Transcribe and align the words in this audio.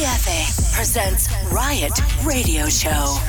F. 0.00 0.74
presents 0.74 1.28
Riot 1.50 2.02
Radio 2.24 2.66
Show. 2.70 3.20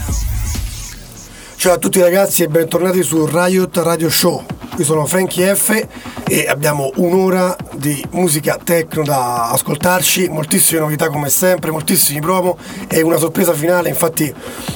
Ciao 1.57 1.73
a 1.73 1.77
tutti 1.77 1.99
ragazzi 1.99 2.43
e 2.43 2.47
bentornati 2.47 3.03
su 3.03 3.25
Riot 3.25 3.75
Radio 3.79 4.09
Show. 4.09 4.45
Io 4.77 4.83
sono 4.85 5.05
Frankie 5.05 5.53
F 5.53 5.87
e 6.25 6.47
abbiamo 6.47 6.89
un'ora 6.95 7.53
di 7.73 8.01
musica 8.11 8.57
techno 8.63 9.03
da 9.03 9.49
ascoltarci, 9.49 10.29
moltissime 10.29 10.79
novità 10.79 11.09
come 11.09 11.27
sempre, 11.27 11.69
moltissimi 11.69 12.21
promo 12.21 12.57
e 12.87 13.01
una 13.01 13.17
sorpresa 13.17 13.51
finale, 13.51 13.89
infatti 13.89 14.33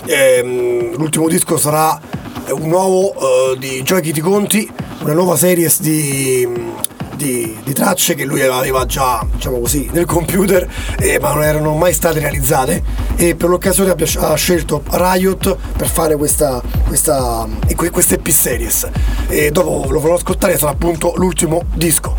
ehm, 0.08 0.98
l'ultimo 0.98 1.30
disco 1.30 1.56
sarà 1.56 1.98
un 2.50 2.68
nuovo 2.68 3.14
eh, 3.54 3.58
di 3.60 3.82
Giochi 3.84 4.12
di 4.12 4.20
Conti, 4.20 4.70
una 5.04 5.14
nuova 5.14 5.38
serie 5.38 5.72
di 5.80 6.76
di, 7.18 7.58
di, 7.64 7.74
tracce 7.74 8.16
che 8.16 8.24
lui 8.24 8.42
aveva 8.42 8.86
già 8.86 9.26
diciamo 9.34 9.60
così, 9.60 9.90
nel 9.92 10.06
computer 10.06 10.66
eh, 11.00 11.20
ma 11.20 11.34
non 11.34 11.44
erano 11.44 11.76
mai 11.76 11.94
state 11.94 12.20
realizzate. 12.20 12.82
E 13.18 13.36
per 13.36 13.50
l'occasione 13.50 13.94
ha 14.20 14.36
scelto 14.36 14.84
Riot 14.90 15.58
per 15.76 15.90
fare 15.90 16.16
questa, 16.16 16.62
questa, 16.88 17.46
queste 17.76 18.16
EP 18.16 18.28
series 18.30 18.90
e 19.28 19.52
dopo 19.52 19.92
lo 19.92 20.00
farò 20.00 20.14
ascoltare 20.14 20.58
sarà 20.58 20.72
appunto 20.72 21.14
l'ultimo 21.18 21.64
disco. 21.74 22.16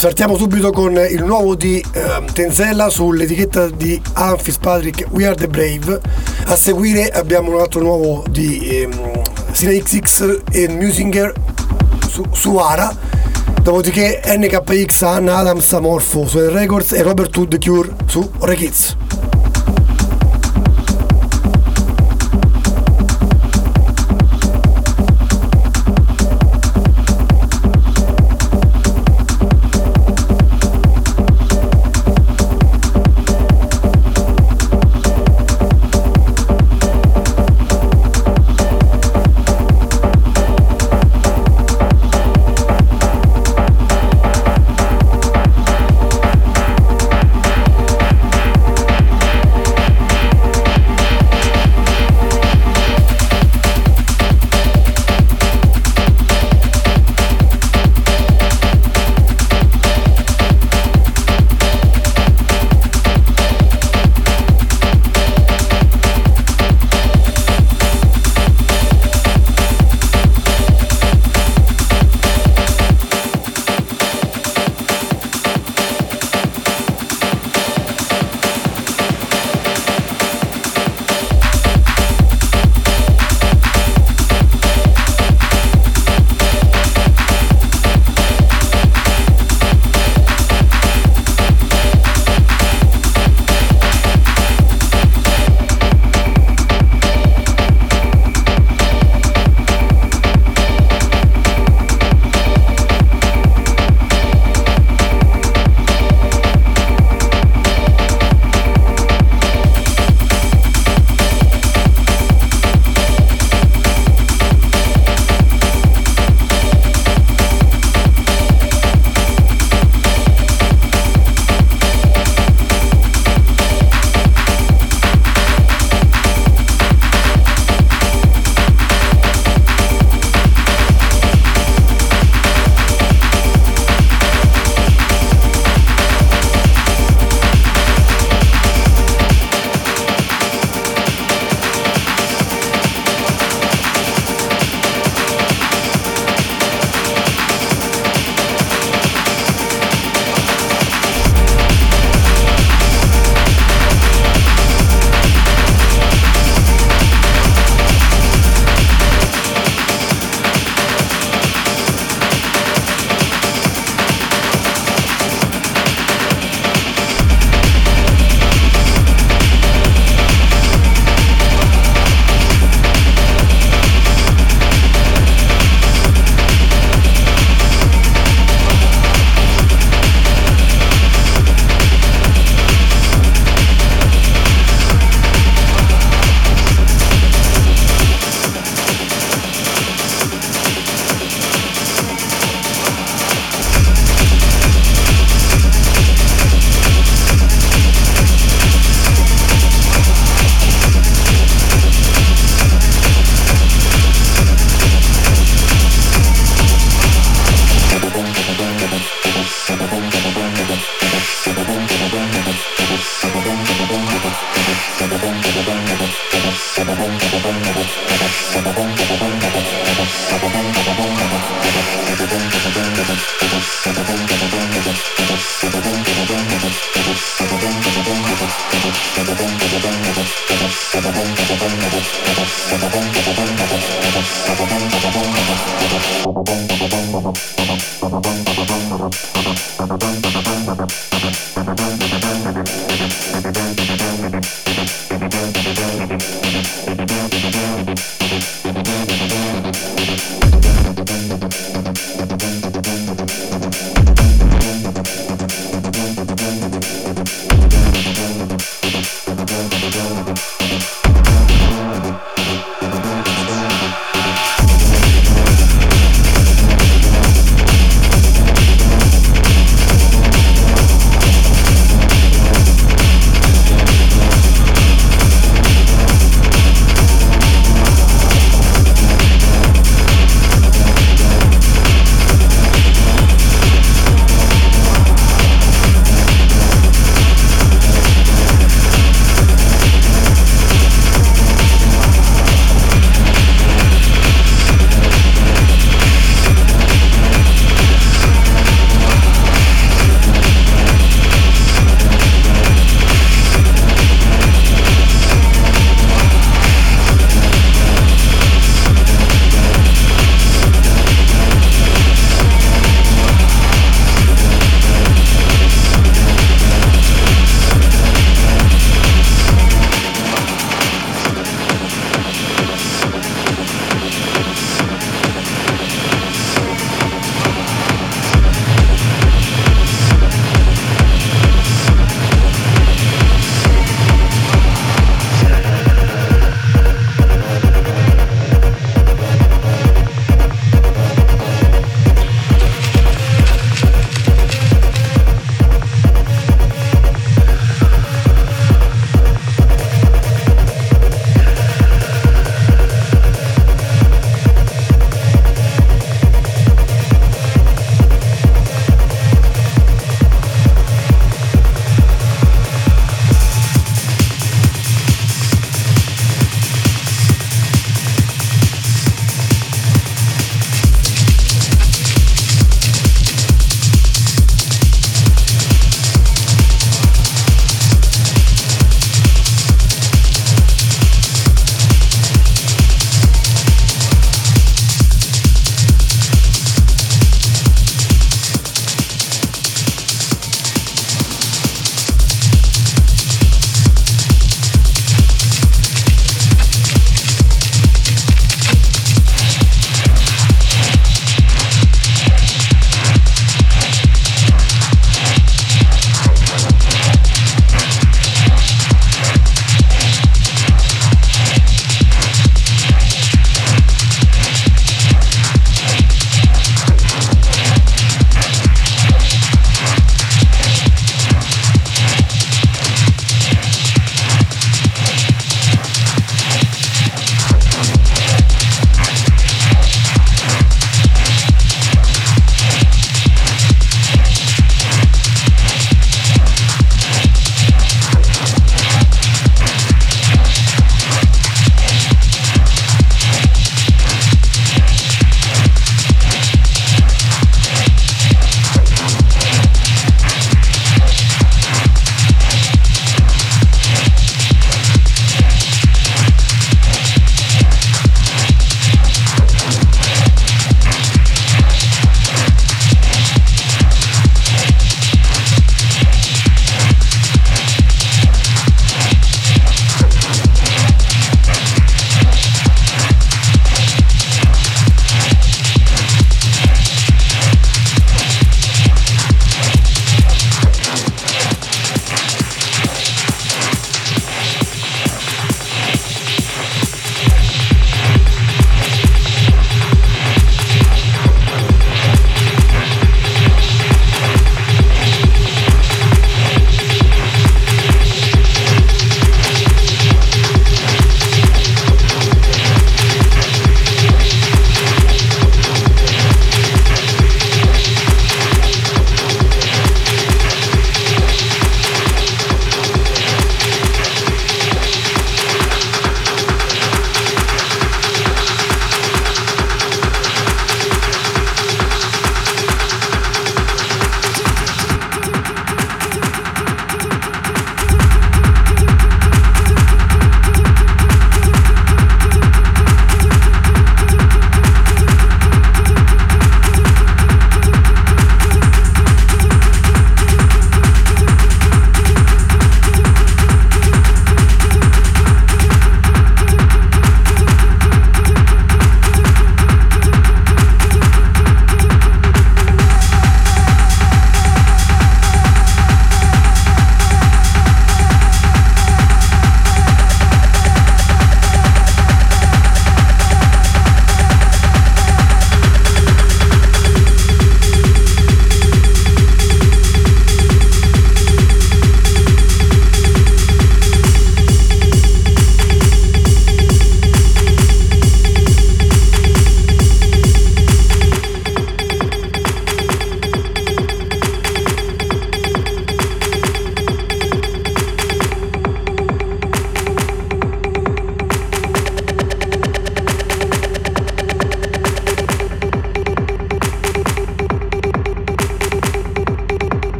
Partiamo 0.00 0.36
subito 0.36 0.70
con 0.70 0.92
il 0.92 1.24
nuovo 1.24 1.56
di 1.56 1.84
eh, 1.92 2.24
Tenzella 2.32 2.88
sull'etichetta 2.88 3.68
di 3.68 4.00
Alan 4.12 4.38
Fitzpatrick 4.38 5.06
We 5.10 5.26
Are 5.26 5.34
The 5.34 5.48
Brave. 5.48 6.00
A 6.46 6.54
seguire 6.54 7.08
abbiamo 7.08 7.50
un 7.50 7.60
altro 7.60 7.80
nuovo 7.80 8.24
di 8.30 8.60
ehm, 8.60 9.22
Sina 9.50 9.72
XX 9.72 10.42
e 10.52 10.68
Musinger 10.68 11.32
su, 12.08 12.22
su 12.30 12.56
Ara 12.56 12.96
Dopodiché 13.62 14.20
NKX, 14.24 15.02
Anna 15.02 15.36
Adams, 15.36 15.72
Amorfo 15.72 16.26
su 16.26 16.38
Records 16.38 16.92
e 16.92 17.02
Robert 17.02 17.36
Hood 17.36 17.58
Cure 17.58 17.90
su 18.06 18.30
Rekids. 18.40 18.96
Thank 18.96 19.07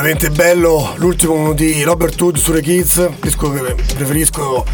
veramente 0.00 0.30
bello. 0.30 0.94
L'ultimo 0.96 1.52
di 1.52 1.82
Robert 1.82 2.18
Hood 2.18 2.38
su 2.38 2.52
The 2.52 2.62
Kids, 2.62 3.06
disco 3.20 3.50
che 3.52 3.74
preferisco, 3.74 4.64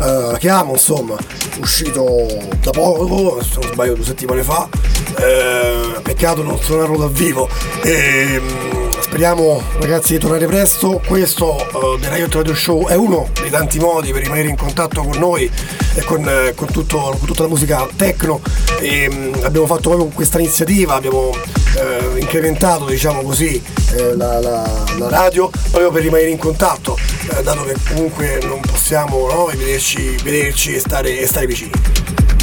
uh, 0.00 0.36
che 0.38 0.48
amo 0.48 0.72
insomma, 0.74 1.16
uscito 1.58 2.26
da 2.60 2.70
poco, 2.70 3.42
se 3.42 3.58
non 3.60 3.72
sbaglio 3.72 3.94
due 3.94 4.04
settimane 4.04 4.44
fa, 4.44 4.68
uh, 4.70 6.00
peccato 6.02 6.44
non 6.44 6.60
suonarlo 6.60 6.98
dal 6.98 7.10
vivo. 7.10 7.48
E, 7.82 8.40
um, 8.40 8.85
speriamo 9.00 9.62
ragazzi 9.80 10.12
di 10.12 10.18
tornare 10.18 10.46
presto, 10.46 11.00
questo 11.06 11.54
uh, 11.54 11.98
The 11.98 12.14
Riot 12.14 12.34
Radio 12.34 12.54
Show 12.54 12.88
è 12.88 12.94
uno 12.94 13.28
dei 13.40 13.50
tanti 13.50 13.78
modi 13.78 14.12
per 14.12 14.22
rimanere 14.22 14.48
in 14.48 14.56
contatto 14.56 15.02
con 15.02 15.18
noi 15.18 15.50
e 15.94 16.02
con, 16.04 16.28
con, 16.54 16.70
tutto, 16.70 17.14
con 17.18 17.26
tutta 17.26 17.42
la 17.42 17.48
musica 17.48 17.86
techno. 17.96 18.40
E 18.80 19.08
um, 19.10 19.44
abbiamo 19.44 19.66
fatto 19.66 19.88
proprio 19.90 20.08
questa 20.08 20.38
iniziativa, 20.38 20.94
abbiamo 20.94 21.32
eh, 21.76 22.18
incrementato 22.18 22.86
diciamo 22.86 23.22
così 23.22 23.62
eh, 23.94 24.16
la, 24.16 24.40
la, 24.40 24.84
la, 24.98 25.08
radio 25.08 25.50
proprio 25.70 25.90
per 25.90 26.02
rimanere 26.02 26.30
in 26.30 26.38
contatto 26.38 26.98
eh, 27.30 27.42
dato 27.42 27.64
che 27.64 27.74
comunque 27.88 28.38
non 28.42 28.60
possiamo 28.60 29.26
no, 29.30 29.46
vederci, 29.46 30.16
vederci 30.22 30.74
e, 30.74 30.78
stare, 30.78 31.20
e 31.20 31.26
stare 31.26 31.46
vicini. 31.46 31.70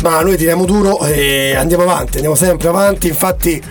Ma 0.04 0.22
noi 0.22 0.36
tiriamo 0.36 0.66
duro 0.66 1.00
e 1.06 1.56
andiamo 1.56 1.84
avanti 1.84 2.16
andiamo 2.16 2.36
sempre 2.36 2.68
avanti. 2.68 3.08
Infatti 3.08 3.62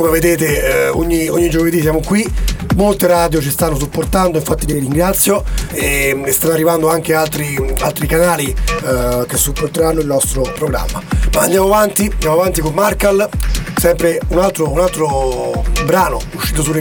come 0.00 0.12
vedete 0.12 0.86
eh, 0.86 0.88
ogni, 0.88 1.28
ogni 1.28 1.50
giovedì 1.50 1.82
siamo 1.82 2.00
qui. 2.00 2.26
Molte 2.76 3.06
radio 3.06 3.42
ci 3.42 3.50
stanno 3.50 3.76
supportando, 3.76 4.38
infatti 4.38 4.64
vi 4.64 4.78
ringrazio. 4.78 5.44
E, 5.72 6.18
e 6.24 6.32
stanno 6.32 6.54
arrivando 6.54 6.88
anche 6.88 7.12
altri, 7.12 7.54
altri 7.80 8.06
canali 8.06 8.46
eh, 8.46 9.26
che 9.28 9.36
supporteranno 9.36 10.00
il 10.00 10.06
nostro 10.06 10.40
programma. 10.54 11.02
Ma 11.34 11.42
andiamo 11.42 11.66
avanti, 11.66 12.08
andiamo 12.10 12.36
avanti 12.36 12.62
con 12.62 12.72
Markal, 12.72 13.28
sempre 13.76 14.18
un 14.28 14.38
altro, 14.38 14.72
un 14.72 14.80
altro 14.80 15.64
brano 15.84 16.18
uscito 16.32 16.62
su 16.62 16.72
eh, 16.72 16.80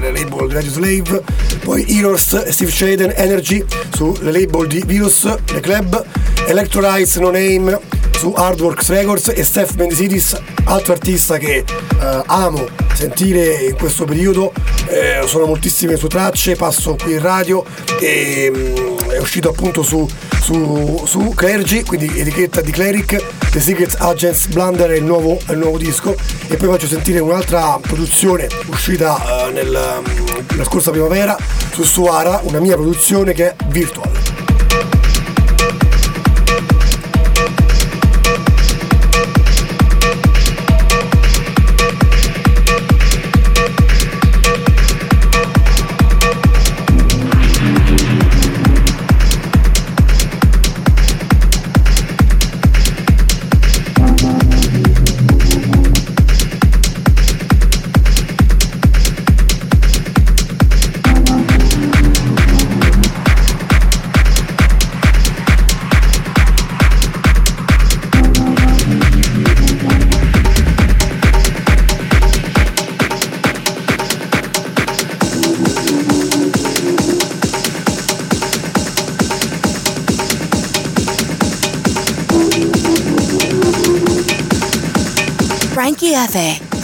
le 0.00 0.10
label 0.10 0.48
di 0.48 0.54
Radio 0.54 0.70
Slave, 0.70 1.22
poi 1.62 1.84
Heroes 1.86 2.48
Steve 2.48 2.70
Shaden 2.70 3.12
Energy 3.14 3.62
sulle 3.94 4.32
label 4.32 4.66
di 4.66 4.82
Virus, 4.86 5.24
le 5.52 5.60
club, 5.60 6.02
Electrolytes 6.46 7.16
No 7.16 7.30
Name 7.30 7.78
su 8.24 8.32
Hardworks 8.34 8.88
Records 8.88 9.32
e 9.34 9.44
Steph 9.44 9.74
Mendicitis, 9.74 10.34
altro 10.64 10.94
artista 10.94 11.36
che 11.36 11.56
eh, 11.56 12.22
amo 12.24 12.66
sentire 12.94 13.66
in 13.66 13.76
questo 13.76 14.06
periodo, 14.06 14.50
eh, 14.86 15.20
sono 15.26 15.44
moltissime 15.44 15.96
sue 15.96 16.08
tracce, 16.08 16.56
passo 16.56 16.96
qui 16.96 17.12
in 17.12 17.20
radio 17.20 17.62
e 18.00 18.50
mm, 18.50 19.10
è 19.10 19.18
uscito 19.18 19.50
appunto 19.50 19.82
su, 19.82 20.08
su, 20.40 21.02
su 21.04 21.34
Clergy, 21.34 21.82
quindi 21.82 22.06
etichetta 22.18 22.62
di 22.62 22.70
Cleric, 22.70 23.22
The 23.50 23.60
Secret 23.60 23.94
Agents 23.98 24.46
Blunder 24.46 24.88
è 24.88 24.96
il 24.96 25.04
nuovo, 25.04 25.38
il 25.50 25.58
nuovo 25.58 25.76
disco 25.76 26.16
e 26.48 26.56
poi 26.56 26.68
faccio 26.68 26.86
sentire 26.86 27.18
un'altra 27.18 27.78
produzione 27.78 28.48
uscita 28.68 29.48
eh, 29.48 29.50
nel, 29.50 30.00
mm, 30.00 30.56
la 30.56 30.64
scorsa 30.64 30.90
primavera 30.90 31.36
su 31.74 31.82
Suara, 31.82 32.40
una 32.44 32.60
mia 32.60 32.76
produzione 32.76 33.34
che 33.34 33.48
è 33.48 33.54
Virtual. 33.66 34.33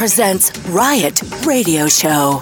Presents 0.00 0.50
Riot 0.71 1.21
Radio 1.45 1.87
Show. 1.87 2.40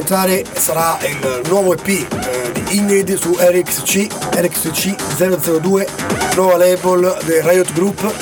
Entrare 0.00 0.44
sarà 0.52 0.98
il 1.02 1.42
nuovo 1.48 1.72
EP 1.74 1.86
eh, 1.86 2.52
di 2.52 2.76
Ingrid 2.76 3.14
su 3.14 3.36
RXC, 3.38 4.06
RXC 4.34 4.94
002, 5.16 5.86
nuova 6.34 6.56
label 6.56 7.18
del 7.24 7.42
Riot 7.42 7.72
Group. 7.72 8.12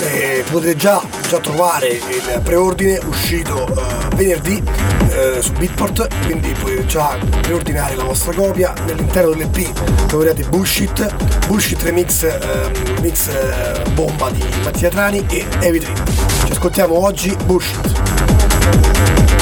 Eh, 0.00 0.44
potete 0.50 0.76
già, 0.76 1.02
già, 1.28 1.38
trovare 1.38 1.88
il 1.88 2.40
preordine 2.44 3.00
uscito 3.06 3.66
eh, 3.66 4.14
venerdì 4.14 4.62
eh, 5.10 5.42
su 5.42 5.52
Beatport, 5.52 6.06
quindi 6.24 6.54
potete 6.60 6.86
già 6.86 7.18
preordinare 7.40 7.96
la 7.96 8.04
vostra 8.04 8.32
copia. 8.32 8.72
Nell'interno 8.86 9.30
dell'EP 9.30 10.06
troverete 10.06 10.44
Bullshit, 10.44 11.46
Bullshit 11.46 11.82
Remix, 11.82 12.22
ehm, 12.22 13.00
mix 13.00 13.28
eh, 13.28 13.82
bomba 13.90 14.30
di 14.30 14.44
Mattia 14.62 14.88
Trani 14.88 15.24
e 15.28 15.44
Heavy 15.60 15.78
Trip. 15.78 16.02
Ci 16.46 16.52
ascoltiamo 16.52 17.04
oggi 17.04 17.36
Bullshit. 17.44 19.37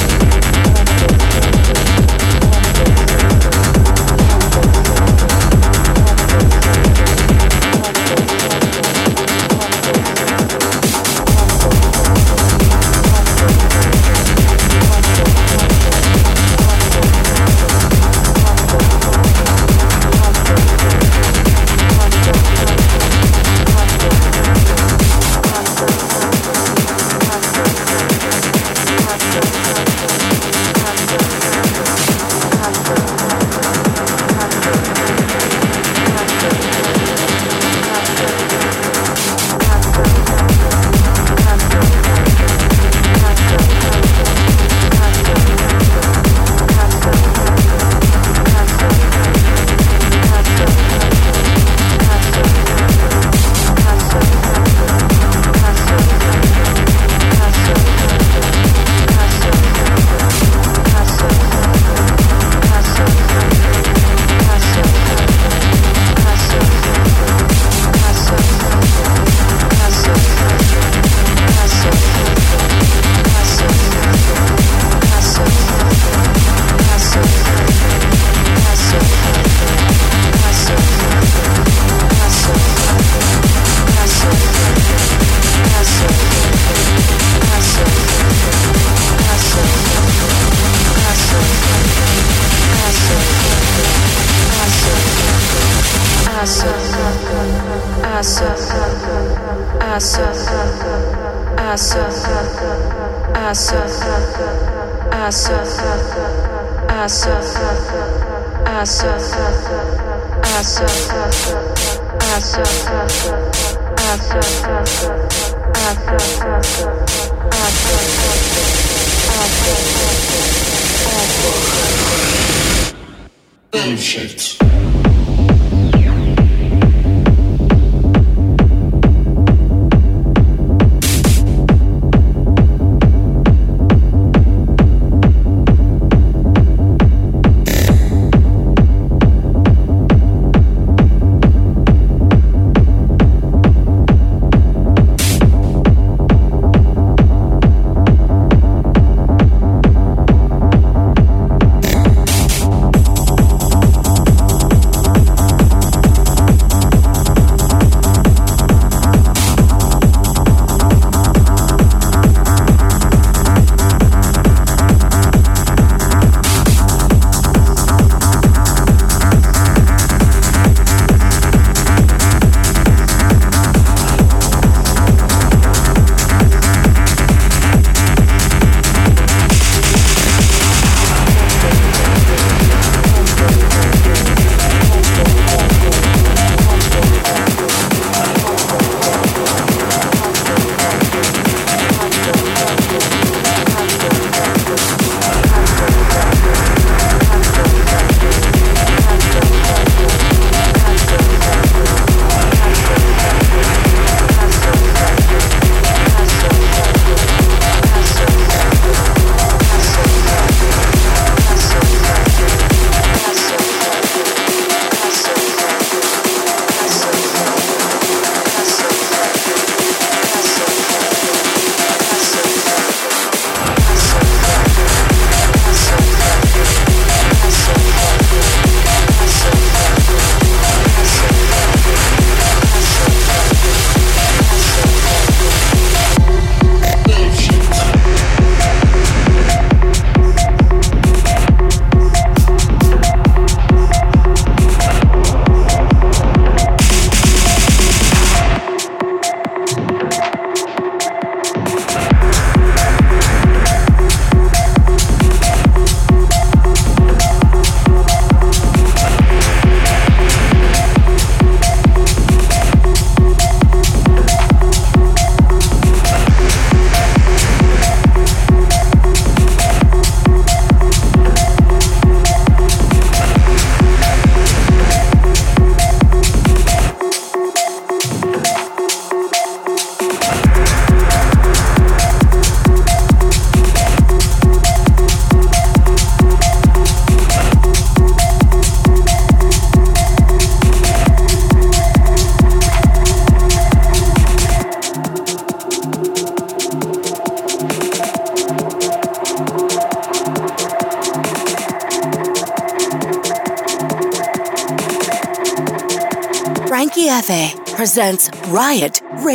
Time 123.87 123.95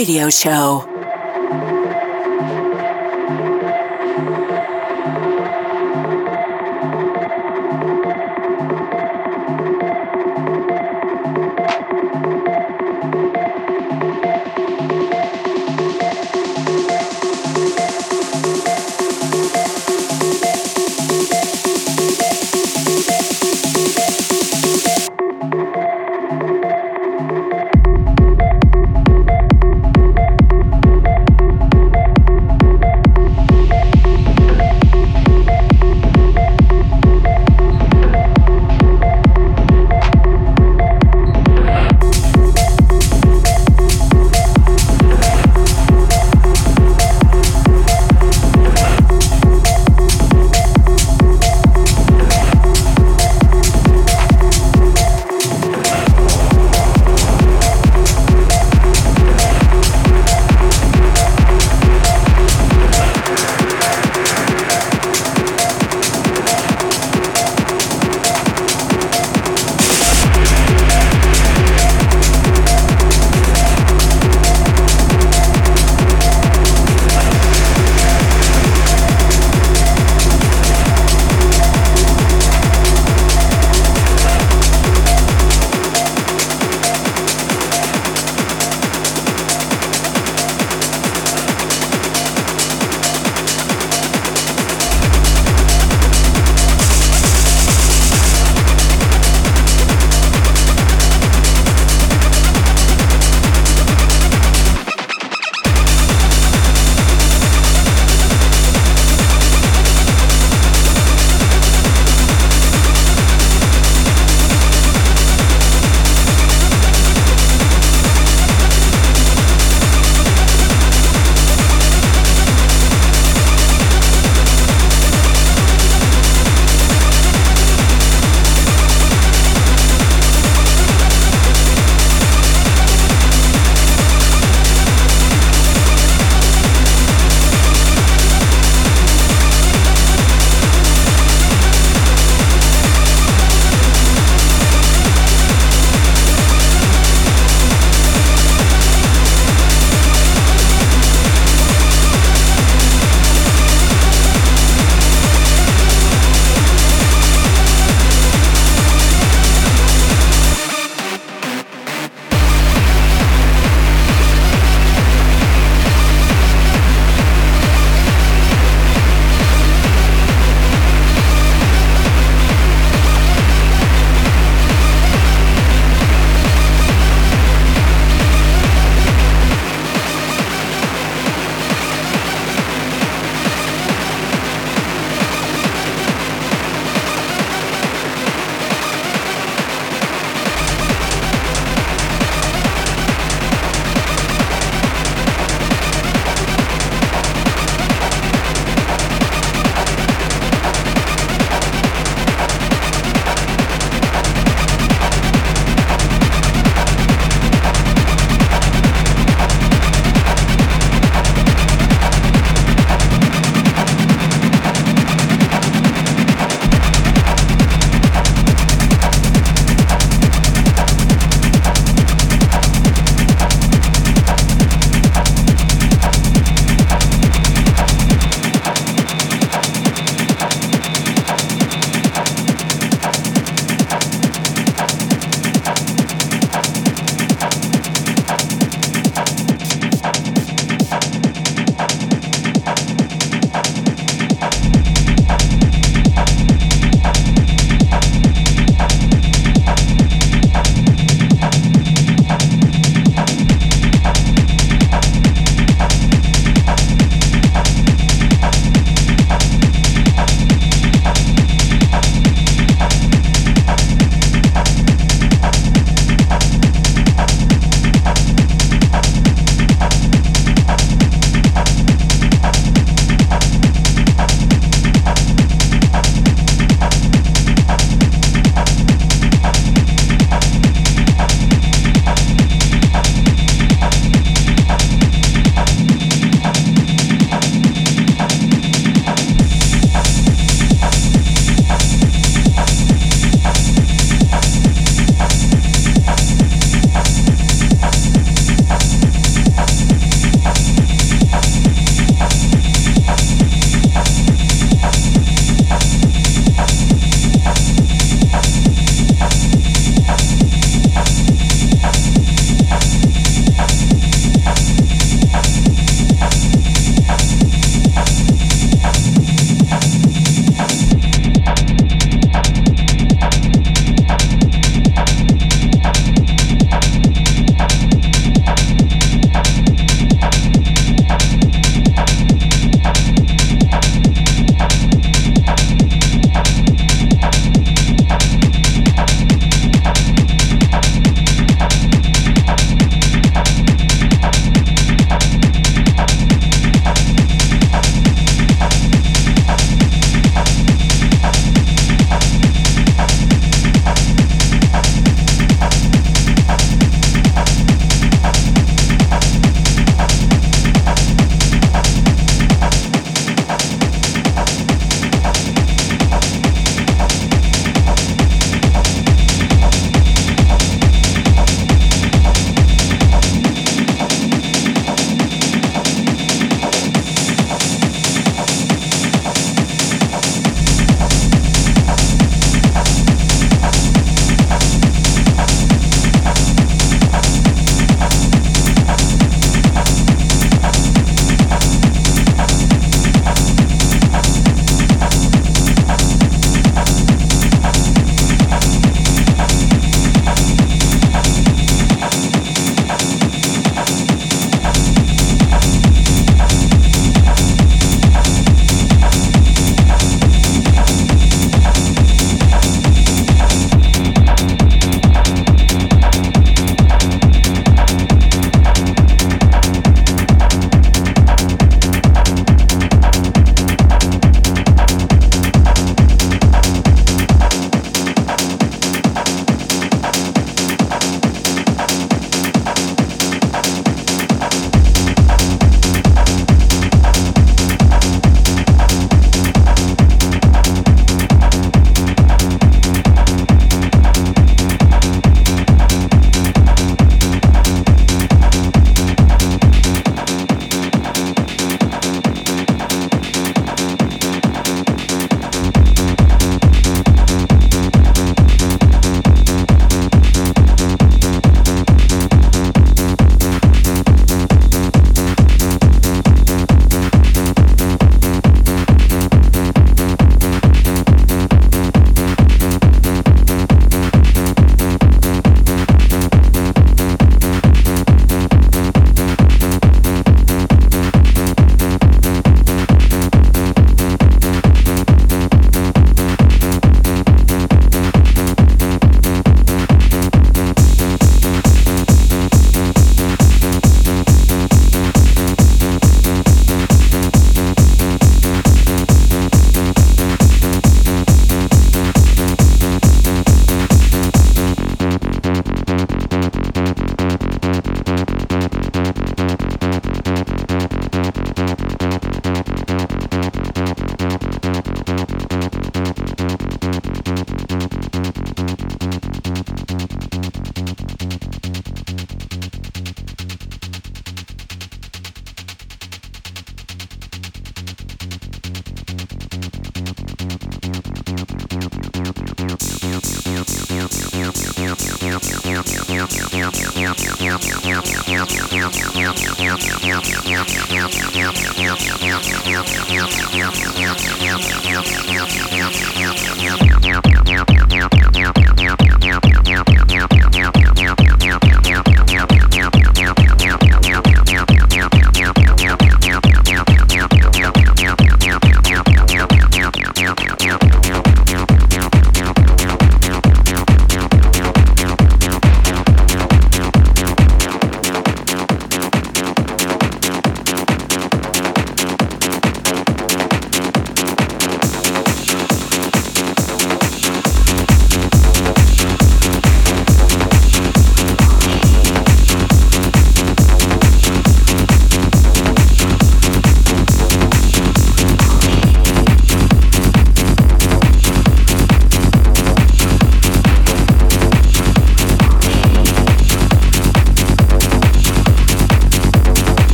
Radio 0.00 0.30
Show. 0.30 0.89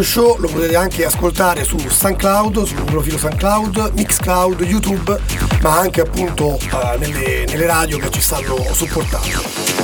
Radio 0.00 0.14
Show 0.14 0.38
lo 0.38 0.48
potete 0.48 0.76
anche 0.76 1.04
ascoltare 1.04 1.62
su 1.62 1.76
SoundCloud, 1.76 2.62
sul 2.62 2.84
profilo 2.84 3.18
SoundCloud, 3.18 3.92
Mixcloud, 3.96 4.62
YouTube, 4.62 5.20
ma 5.60 5.78
anche 5.78 6.00
appunto 6.00 6.56
uh, 6.56 6.98
nelle, 6.98 7.44
nelle, 7.46 7.66
radio 7.66 7.98
che 7.98 8.08
ci 8.08 8.22
stanno 8.22 8.56
supportando. 8.72 9.42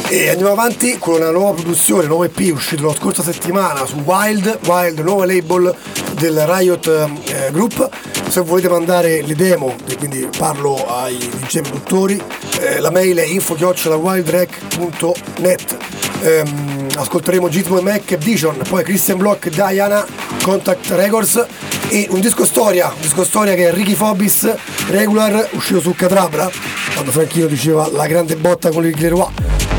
E 0.09 0.31
andiamo 0.31 0.53
avanti 0.53 0.97
con 0.99 1.17
una 1.17 1.31
nuova 1.31 1.53
produzione, 1.53 2.07
nuovo 2.07 2.25
EP 2.25 2.51
uscito 2.51 2.87
la 2.87 2.95
scorsa 2.95 3.23
settimana 3.23 3.85
su 3.85 3.97
Wild, 4.07 4.61
Wild, 4.65 5.01
nuova 5.01 5.27
label 5.27 5.77
del 6.15 6.47
Riot 6.47 6.87
eh, 6.87 7.51
Group. 7.53 7.87
Se 8.27 8.41
volete 8.41 8.71
mandare 8.71 9.21
le 9.21 9.35
demo, 9.35 9.75
quindi 9.99 10.27
parlo 10.39 10.77
ai 10.97 11.19
DJ 11.19 11.61
produttori, 11.61 12.19
eh, 12.61 12.81
la 12.81 12.91
mail 12.91 13.19
è 13.19 13.25
info-wildrec.net. 13.25 15.77
Ehm, 16.23 16.76
ascolteremo 16.97 17.49
Gizmo 17.49 17.79
e 17.79 17.83
Mac 17.83 18.17
Vision, 18.17 18.57
poi 18.69 18.83
Christian 18.83 19.19
Block, 19.19 19.49
Diana, 19.49 20.05
Contact 20.43 20.91
Records 20.91 21.47
e 21.89 22.07
un 22.11 22.21
disco 22.21 22.45
storia, 22.45 22.87
un 22.89 23.01
disco 23.01 23.25
storia 23.25 23.55
che 23.55 23.69
è 23.69 23.73
Ricky 23.73 23.95
Fobis 23.95 24.53
Regular, 24.89 25.49
uscito 25.53 25.81
su 25.81 25.95
Catrabra, 25.95 26.51
quando 26.95 27.11
Franchino 27.11 27.47
diceva 27.47 27.89
la 27.91 28.07
grande 28.07 28.37
botta 28.37 28.71
con 28.71 28.85
il 28.85 28.95
Leroy. 28.99 29.29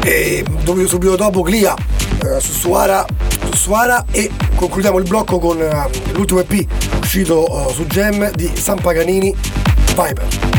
E 0.03 0.45
subito 0.85 1.15
dopo 1.15 1.41
Glia 1.41 1.75
eh, 2.23 2.39
su, 2.39 2.51
Suara, 2.51 3.05
su 3.51 3.57
Suara 3.57 4.05
e 4.11 4.31
concludiamo 4.55 4.97
il 4.99 5.07
blocco 5.07 5.39
con 5.39 5.57
uh, 5.57 6.13
l'ultimo 6.13 6.39
EP 6.39 6.65
uscito 7.01 7.45
uh, 7.51 7.71
su 7.71 7.85
Gem 7.87 8.31
di 8.31 8.49
San 8.55 8.79
Paganini, 8.79 9.35
Viper. 9.95 10.56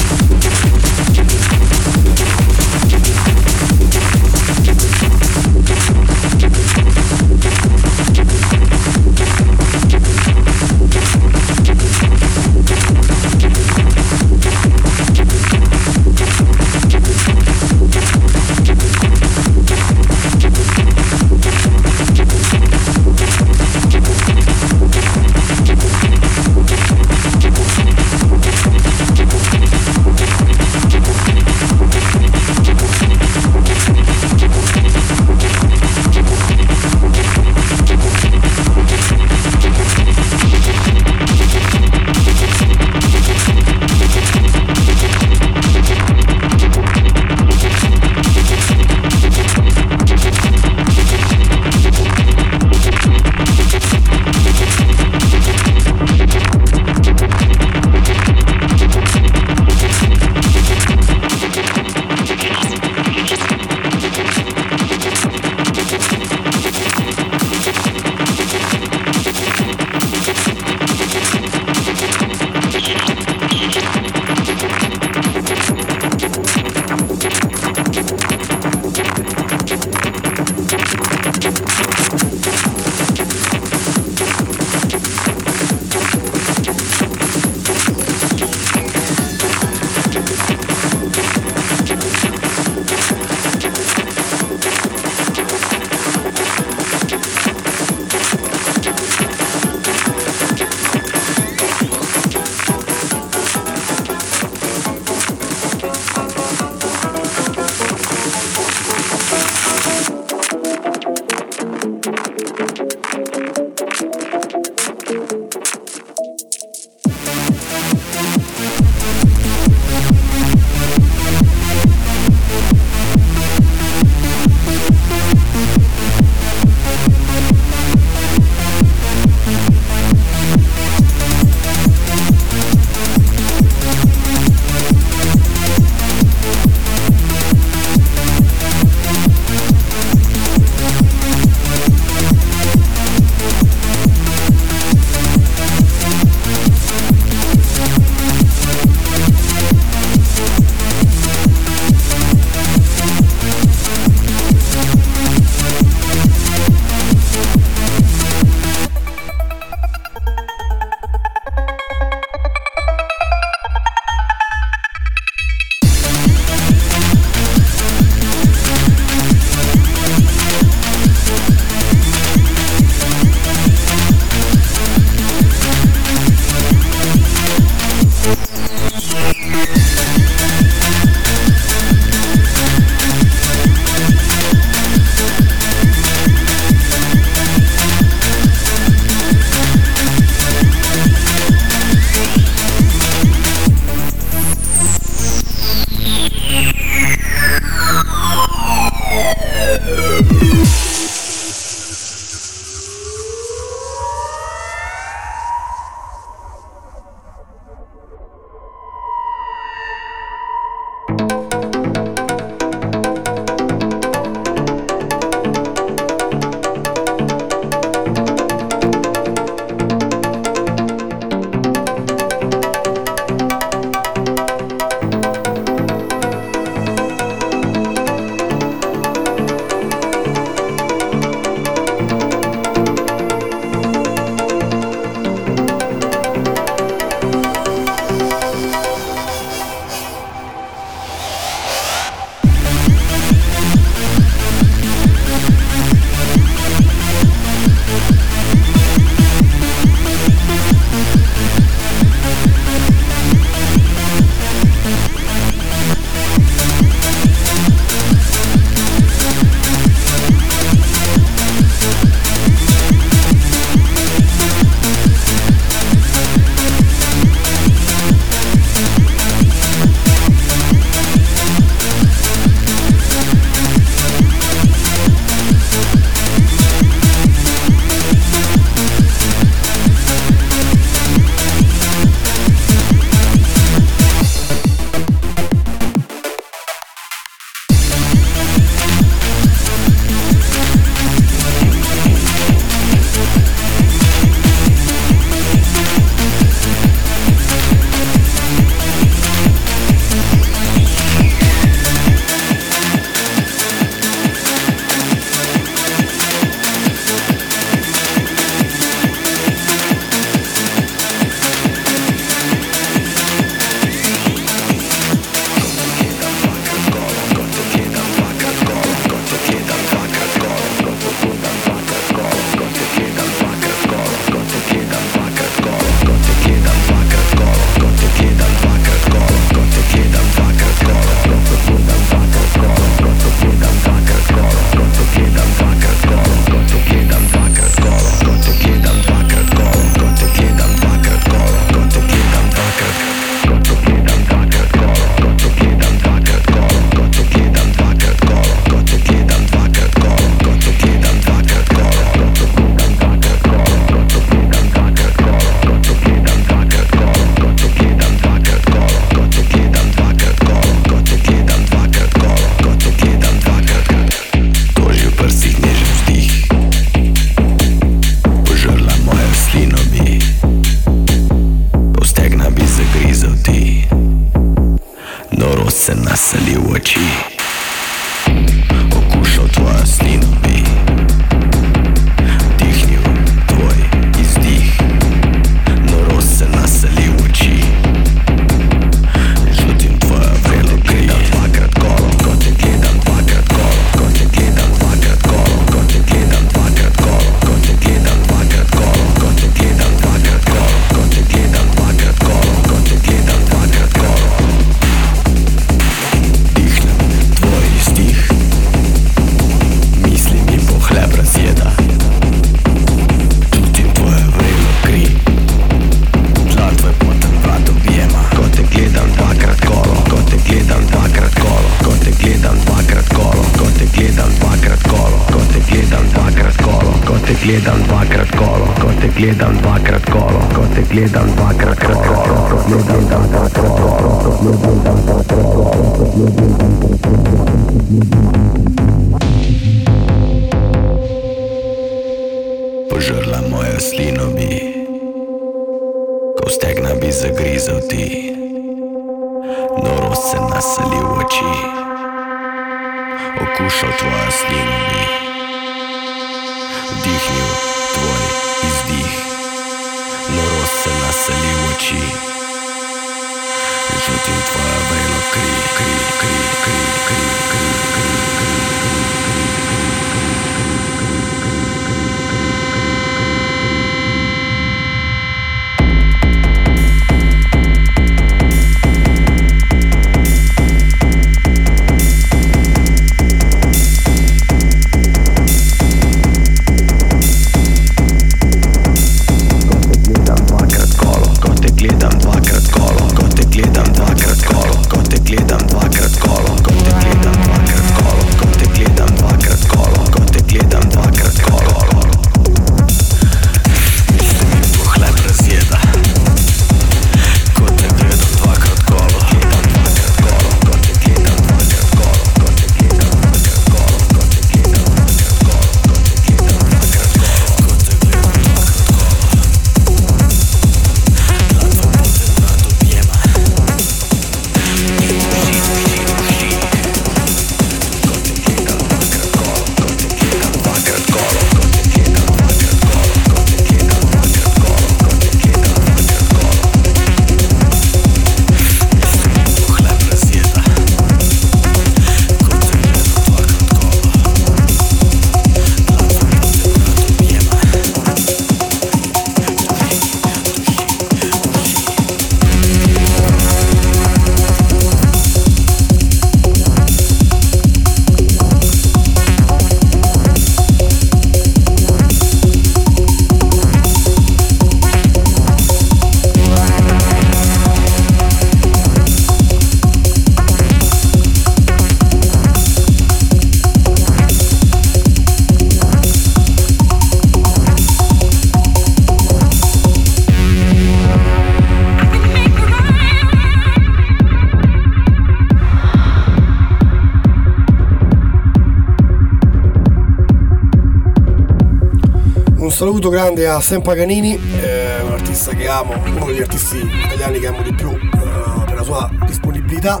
Saluto 592.70 593.08
grande 593.08 593.46
a 593.46 593.60
Sam 593.60 593.82
Paganini, 593.82 594.38
eh, 594.60 595.00
un 595.02 595.12
artista 595.12 595.52
che 595.52 595.68
amo, 595.68 595.94
uno 596.04 596.26
degli 596.26 596.40
artisti 596.40 596.78
italiani 596.78 597.38
che 597.38 597.46
amo 597.46 597.62
di 597.62 597.72
più 597.72 597.88
eh, 597.88 598.64
per 598.64 598.74
la 598.74 598.82
sua 598.82 599.10
disponibilità. 599.24 600.00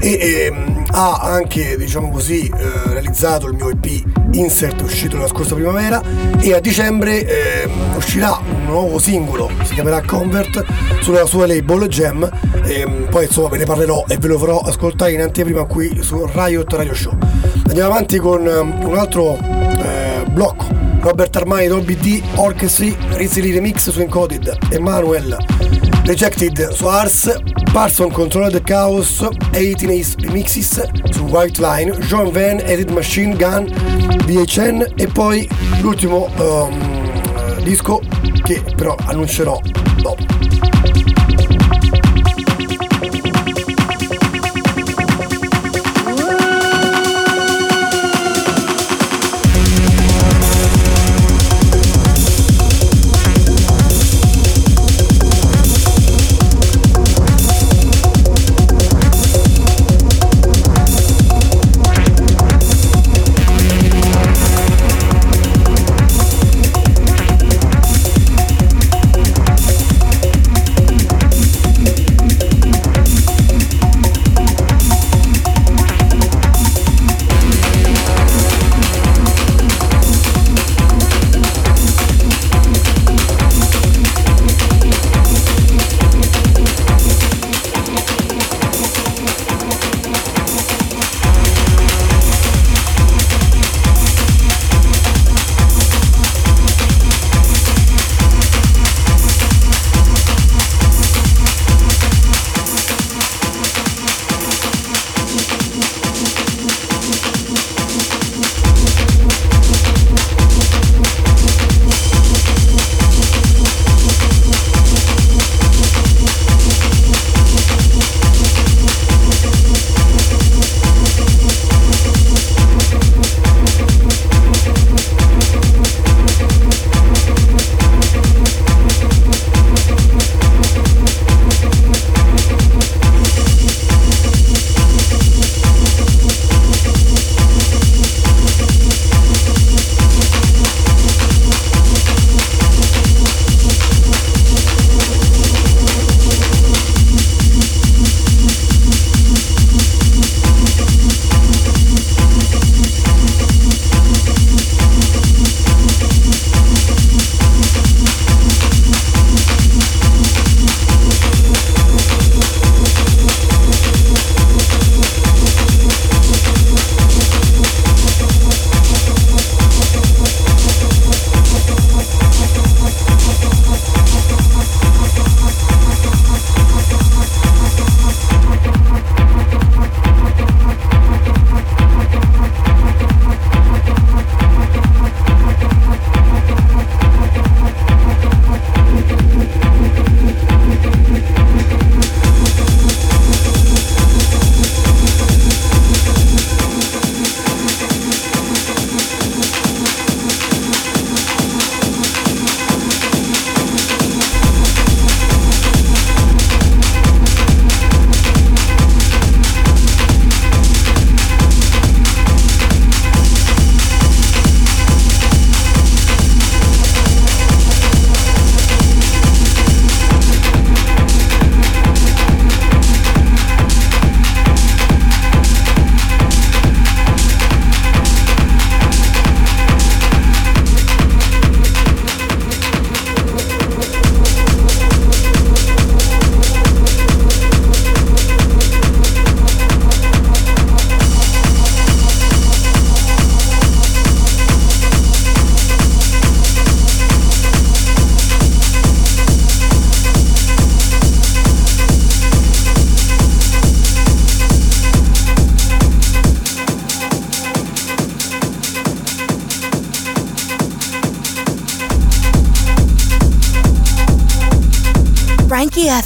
E 0.00 0.10
eh, 0.10 0.52
ha 0.90 1.18
anche, 1.20 1.76
diciamo 1.76 2.10
così, 2.10 2.46
eh, 2.46 2.92
realizzato 2.92 3.46
il 3.46 3.54
mio 3.54 3.68
EP 3.70 4.02
Insert 4.32 4.80
uscito 4.82 5.16
la 5.16 5.26
scorsa 5.26 5.54
primavera. 5.54 6.02
E 6.40 6.54
a 6.54 6.60
dicembre 6.60 7.26
ehm, 7.26 7.96
uscirà 7.96 8.38
un 8.42 8.64
nuovo 8.64 8.98
singolo, 8.98 9.50
si 9.64 9.74
chiamerà 9.74 10.02
Convert, 10.02 10.64
sulla 11.00 11.26
sua 11.26 11.46
label 11.46 11.88
Gem. 11.88 12.28
Ehm, 12.64 13.06
poi 13.10 13.24
insomma 13.24 13.48
ve 13.48 13.58
ne 13.58 13.64
parlerò 13.64 14.04
e 14.08 14.16
ve 14.18 14.28
lo 14.28 14.38
farò 14.38 14.60
ascoltare 14.60 15.12
in 15.12 15.20
anteprima 15.20 15.64
qui 15.64 16.02
su 16.02 16.28
Riot 16.32 16.72
Radio 16.72 16.94
Show. 16.94 17.16
Andiamo 17.66 17.90
avanti 17.90 18.18
con 18.18 18.46
um, 18.46 18.86
un 18.86 18.96
altro 18.96 19.36
eh, 19.36 20.24
blocco 20.30 20.77
Robert 21.00 21.36
Armani, 21.36 21.68
Dobby 21.68 21.96
D, 21.96 22.22
Orchestry, 22.36 22.96
Rizzoli 23.16 23.52
Remix 23.52 23.90
su 23.90 24.00
Encoded, 24.00 24.56
Emanuel, 24.70 25.36
Rejected 26.04 26.70
su 26.70 26.86
Ars, 26.86 27.40
Parson 27.72 28.10
Control 28.10 28.50
the 28.50 28.60
Chaos, 28.62 29.26
18 29.52 29.90
Ace 29.90 30.16
Remixes 30.20 30.82
su 31.10 31.24
White 31.24 31.60
Line, 31.60 31.96
John 32.06 32.30
Van, 32.32 32.60
Edit 32.60 32.90
Machine 32.90 33.36
Gun, 33.36 33.66
VHN 34.24 34.94
e 34.96 35.06
poi 35.06 35.48
l'ultimo 35.80 36.30
um, 36.38 37.62
disco 37.62 38.00
che 38.42 38.62
però 38.76 38.94
annuncerò 39.06 39.60
dopo. 40.00 40.47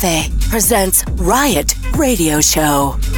F. 0.05 0.31
presents 0.51 1.05
Riot 1.13 1.75
Radio 1.97 2.41
Show. 2.41 3.12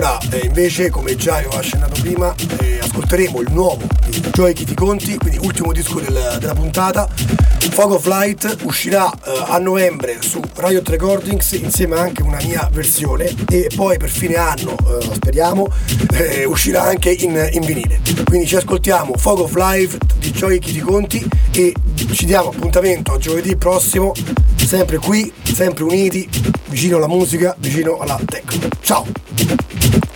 Ora 0.00 0.18
eh, 0.30 0.46
invece, 0.46 0.88
come 0.88 1.14
già 1.14 1.36
avevo 1.36 1.58
accennato 1.58 2.00
prima, 2.00 2.34
eh, 2.60 2.78
ascolteremo 2.80 3.42
il 3.42 3.52
nuovo 3.52 3.86
di 4.06 4.18
Kitty 4.20 4.72
Conti, 4.72 5.18
quindi 5.18 5.38
ultimo 5.42 5.72
disco 5.72 6.00
del, 6.00 6.38
della 6.40 6.54
puntata. 6.54 7.06
Fog 7.70 7.92
of 7.92 8.06
Light 8.06 8.56
uscirà 8.62 9.12
eh, 9.12 9.44
a 9.46 9.58
novembre 9.58 10.16
su 10.20 10.40
Riot 10.54 10.88
Recordings 10.88 11.52
insieme 11.52 11.98
anche 11.98 12.22
una 12.22 12.38
mia 12.42 12.68
versione 12.72 13.30
e 13.50 13.68
poi 13.74 13.98
per 13.98 14.08
fine 14.08 14.36
anno, 14.36 14.74
eh, 14.74 15.14
speriamo, 15.14 15.68
eh, 16.14 16.44
uscirà 16.44 16.84
anche 16.84 17.10
in, 17.10 17.50
in, 17.52 17.60
vinile. 17.60 18.00
Quindi 18.24 18.46
ci 18.46 18.56
ascoltiamo 18.56 19.14
Fog 19.18 19.40
of 19.40 19.54
Life 19.54 19.98
di 20.16 20.30
Joy 20.30 20.60
Kitty 20.60 20.80
Conti 20.80 21.28
e 21.52 21.74
ci 22.12 22.24
diamo 22.24 22.48
appuntamento 22.48 23.12
a 23.12 23.18
giovedì 23.18 23.54
prossimo, 23.54 24.14
sempre 24.56 24.96
qui, 24.96 25.30
sempre 25.42 25.84
uniti, 25.84 26.26
vicino 26.68 26.96
alla 26.96 27.08
musica, 27.08 27.54
vicino 27.58 27.98
alla 27.98 28.18
tecnica. 28.24 28.68
Ciao! 28.80 29.69